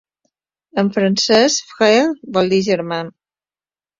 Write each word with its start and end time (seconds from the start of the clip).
En 0.81 0.87
francès 0.95 1.57
"frère" 1.73 2.09
vol 2.37 2.51
dir 2.55 2.61
"germà". 2.71 3.01